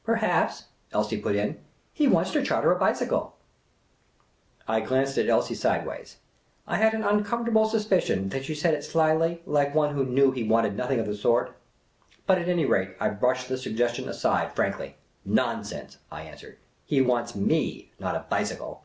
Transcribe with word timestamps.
"Perhaps," 0.04 0.66
Elsie 0.92 1.20
put 1.20 1.34
in," 1.34 1.58
he 2.00 2.06
wants 2.06 2.30
to 2.30 2.44
charter 2.44 2.70
a 2.70 2.78
bicycle." 2.78 3.34
I 4.68 4.78
glanced 4.78 5.18
at 5.18 5.28
Elsie 5.28 5.56
sideways. 5.56 6.18
I 6.64 6.76
had 6.76 6.94
an 6.94 7.02
uncomfortable 7.02 7.66
sus 7.68 7.88
picion 7.88 8.30
that 8.30 8.44
she 8.44 8.54
said 8.54 8.72
it 8.72 8.84
slyly, 8.84 9.42
like 9.46 9.74
one 9.74 9.96
who 9.96 10.04
knew 10.06 10.30
he 10.30 10.44
wanted 10.46 10.76
nothing 10.76 11.00
of 11.00 11.06
the 11.06 11.16
sort. 11.16 11.56
But 12.24 12.38
at 12.38 12.48
any 12.48 12.66
rate, 12.66 12.90
I 13.00 13.08
brushed 13.08 13.48
the 13.48 13.56
sugges 13.56 13.96
tion 13.96 14.08
aside 14.08 14.52
frankly." 14.54 14.94
Nonsense," 15.40 15.98
I 16.08 16.22
answered." 16.22 16.58
He 16.84 17.00
wants 17.00 17.34
me, 17.34 17.90
not 17.98 18.14
a 18.14 18.26
bicycle." 18.30 18.84